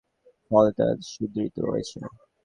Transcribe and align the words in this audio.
ফলে 0.51 0.69
তারা 0.77 0.93
সুদৃঢ় 1.11 1.55
রয়েছেন। 1.61 2.03